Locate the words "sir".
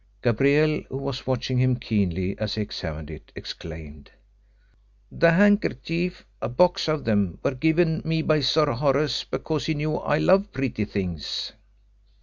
8.39-8.71